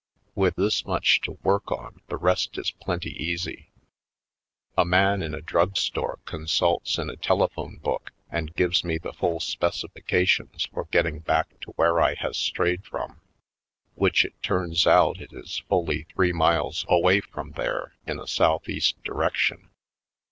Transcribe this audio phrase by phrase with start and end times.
[0.33, 3.69] With this much to work on, the rest is plenty easy.
[4.75, 9.39] A man in a drugstore consults in a telephone book and gives me the full
[9.39, 13.21] specifications for getting back to where I has strayed from,
[13.93, 19.03] which it turns out it is fully three miles away from there in a southeast
[19.03, 19.69] direction.